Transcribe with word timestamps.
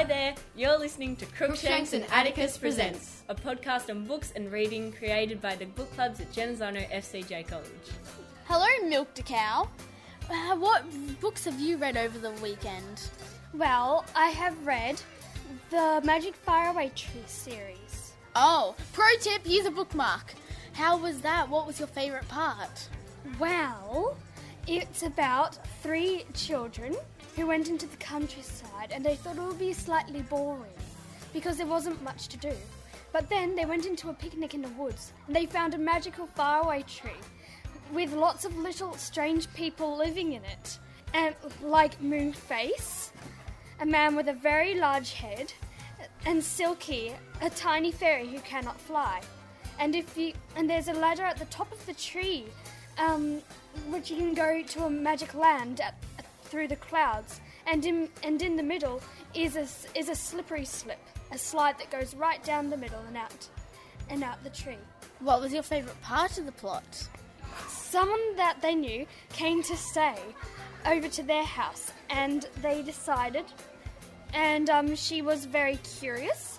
Hi 0.00 0.06
there, 0.06 0.34
you're 0.56 0.78
listening 0.78 1.14
to 1.16 1.26
Crookshanks 1.26 1.92
and 1.92 2.06
Atticus 2.10 2.56
presents 2.56 3.22
a 3.28 3.34
podcast 3.34 3.90
on 3.90 4.06
books 4.06 4.32
and 4.34 4.50
reading 4.50 4.92
created 4.92 5.42
by 5.42 5.56
the 5.56 5.66
book 5.66 5.92
clubs 5.94 6.20
at 6.20 6.32
Genazzano 6.32 6.90
FCJ 6.90 7.46
College. 7.46 7.68
Hello, 8.46 8.88
Milk 8.88 9.12
to 9.12 9.22
Cow. 9.22 9.68
Uh, 10.30 10.56
what 10.56 10.84
books 11.20 11.44
have 11.44 11.60
you 11.60 11.76
read 11.76 11.98
over 11.98 12.18
the 12.18 12.30
weekend? 12.42 13.10
Well, 13.52 14.06
I 14.16 14.30
have 14.30 14.66
read 14.66 15.02
the 15.68 16.00
Magic 16.02 16.34
Faraway 16.34 16.90
Tree 16.96 17.20
series. 17.26 18.14
Oh, 18.34 18.74
pro 18.94 19.04
tip, 19.20 19.42
use 19.44 19.66
a 19.66 19.70
bookmark. 19.70 20.32
How 20.72 20.96
was 20.96 21.20
that? 21.20 21.46
What 21.46 21.66
was 21.66 21.78
your 21.78 21.88
favourite 21.88 22.26
part? 22.28 22.88
Well, 23.38 24.16
it's 24.66 25.02
about 25.02 25.58
three 25.82 26.24
children 26.32 26.96
who 27.36 27.46
went 27.46 27.68
into 27.68 27.86
the 27.86 27.96
countryside 27.96 28.92
and 28.92 29.04
they 29.04 29.16
thought 29.16 29.36
it 29.36 29.42
would 29.42 29.58
be 29.58 29.72
slightly 29.72 30.22
boring 30.22 30.72
because 31.32 31.56
there 31.56 31.66
wasn't 31.66 32.02
much 32.02 32.28
to 32.28 32.36
do. 32.36 32.52
But 33.12 33.28
then 33.28 33.56
they 33.56 33.64
went 33.64 33.86
into 33.86 34.08
a 34.08 34.14
picnic 34.14 34.54
in 34.54 34.62
the 34.62 34.68
woods 34.70 35.12
and 35.26 35.34
they 35.34 35.46
found 35.46 35.74
a 35.74 35.78
magical 35.78 36.26
faraway 36.26 36.82
tree 36.82 37.10
with 37.92 38.12
lots 38.12 38.44
of 38.44 38.56
little 38.56 38.94
strange 38.94 39.52
people 39.54 39.96
living 39.96 40.32
in 40.32 40.44
it. 40.44 40.78
And 41.12 41.34
like 41.62 42.00
Moonface, 42.00 43.10
a 43.80 43.86
man 43.86 44.14
with 44.14 44.28
a 44.28 44.32
very 44.32 44.74
large 44.74 45.12
head, 45.14 45.52
and 46.26 46.42
Silky, 46.42 47.12
a 47.40 47.50
tiny 47.50 47.90
fairy 47.90 48.28
who 48.28 48.38
cannot 48.40 48.80
fly. 48.80 49.20
And 49.78 49.94
if 49.94 50.16
you 50.16 50.34
and 50.56 50.68
there's 50.68 50.88
a 50.88 50.92
ladder 50.92 51.22
at 51.22 51.38
the 51.38 51.46
top 51.46 51.72
of 51.72 51.84
the 51.86 51.94
tree, 51.94 52.44
um, 52.98 53.40
which 53.88 54.10
you 54.10 54.16
can 54.16 54.34
go 54.34 54.62
to 54.62 54.84
a 54.84 54.90
magic 54.90 55.34
land 55.34 55.80
at, 55.80 55.94
through 56.50 56.68
the 56.68 56.76
clouds. 56.76 57.40
And 57.66 57.86
in 57.86 58.08
and 58.22 58.42
in 58.42 58.56
the 58.56 58.62
middle 58.62 59.00
is 59.34 59.56
a 59.56 59.66
is 59.98 60.08
a 60.08 60.14
slippery 60.14 60.64
slip, 60.64 61.00
a 61.32 61.38
slide 61.38 61.78
that 61.78 61.90
goes 61.90 62.14
right 62.14 62.42
down 62.42 62.68
the 62.68 62.76
middle 62.76 63.00
and 63.06 63.16
out, 63.16 63.48
and 64.08 64.22
out 64.24 64.42
the 64.42 64.50
tree. 64.50 64.84
What 65.20 65.40
was 65.40 65.52
your 65.52 65.62
favourite 65.62 66.00
part 66.02 66.38
of 66.38 66.46
the 66.46 66.52
plot? 66.52 67.08
Someone 67.68 68.36
that 68.36 68.60
they 68.62 68.74
knew 68.74 69.06
came 69.30 69.62
to 69.64 69.76
stay 69.76 70.16
over 70.86 71.08
to 71.08 71.22
their 71.22 71.44
house, 71.44 71.92
and 72.08 72.46
they 72.62 72.82
decided. 72.82 73.44
And 74.32 74.70
um, 74.70 74.94
she 74.94 75.22
was 75.22 75.44
very 75.44 75.76
curious, 75.98 76.58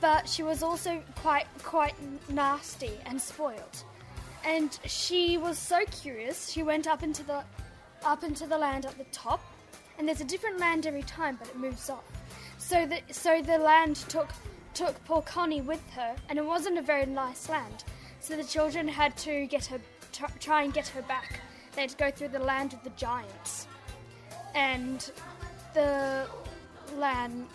but 0.00 0.28
she 0.28 0.42
was 0.42 0.62
also 0.62 1.02
quite 1.16 1.46
quite 1.62 1.94
nasty 2.28 2.92
and 3.06 3.20
spoiled. 3.20 3.84
And 4.44 4.78
she 4.84 5.38
was 5.38 5.58
so 5.58 5.84
curious, 5.86 6.50
she 6.50 6.62
went 6.62 6.86
up 6.86 7.02
into 7.02 7.24
the 7.24 7.42
up 8.04 8.24
into 8.24 8.46
the 8.46 8.58
land 8.58 8.86
at 8.86 8.96
the 8.98 9.04
top, 9.04 9.40
and 9.98 10.06
there's 10.06 10.20
a 10.20 10.24
different 10.24 10.58
land 10.58 10.86
every 10.86 11.02
time, 11.02 11.36
but 11.38 11.48
it 11.48 11.56
moves 11.56 11.90
off. 11.90 12.04
So 12.58 12.86
the 12.86 13.00
so 13.12 13.42
the 13.42 13.58
land 13.58 13.96
took 14.08 14.28
took 14.74 15.02
poor 15.04 15.22
Connie 15.22 15.60
with 15.60 15.88
her, 15.90 16.16
and 16.28 16.38
it 16.38 16.44
wasn't 16.44 16.78
a 16.78 16.82
very 16.82 17.06
nice 17.06 17.48
land. 17.48 17.84
So 18.20 18.36
the 18.36 18.44
children 18.44 18.88
had 18.88 19.16
to 19.18 19.46
get 19.46 19.66
her 19.66 19.80
try 20.40 20.62
and 20.62 20.72
get 20.72 20.88
her 20.88 21.02
back. 21.02 21.40
They 21.74 21.82
had 21.82 21.90
to 21.90 21.96
go 21.96 22.10
through 22.10 22.28
the 22.28 22.38
land 22.38 22.72
of 22.72 22.82
the 22.82 22.90
giants, 22.90 23.68
and 24.54 25.10
the 25.74 26.26
land 26.96 27.46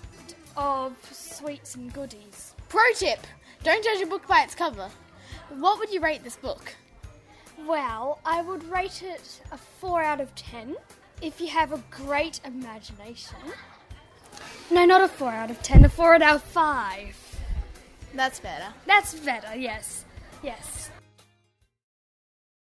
of 0.56 0.96
sweets 1.12 1.76
and 1.76 1.92
goodies. 1.94 2.56
Pro 2.70 2.82
tip: 2.96 3.20
Don't 3.64 3.84
judge 3.84 4.02
a 4.02 4.06
book 4.06 4.28
by 4.28 4.44
its 4.44 4.56
cover. 4.56 4.90
What 5.50 5.80
would 5.80 5.92
you 5.92 6.00
rate 6.00 6.24
this 6.24 6.38
book? 6.38 6.74
Well, 7.68 8.20
I 8.26 8.42
would 8.42 8.64
rate 8.70 9.04
it 9.04 9.42
a 9.52 9.58
4 9.58 10.02
out 10.04 10.20
of 10.20 10.34
10 10.36 10.76
if 11.22 11.40
you 11.40 11.48
have 11.48 11.72
a 11.72 11.84
great 11.92 12.42
imagination. 12.44 13.38
No, 14.72 14.86
not 14.86 15.02
a 15.02 15.08
4 15.08 15.32
out 15.32 15.52
of 15.52 15.62
10, 15.62 15.86
a 15.86 15.90
4 15.90 16.16
out 16.16 16.22
of 16.36 16.44
5. 16.44 17.40
That's 18.14 18.40
better. 18.40 18.74
That's 18.88 19.14
better, 19.20 19.56
yes. 19.56 20.06
Yes. 20.42 20.90